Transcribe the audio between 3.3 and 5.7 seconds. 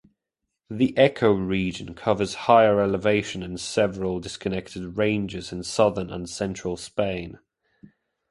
in several disconnected ranges in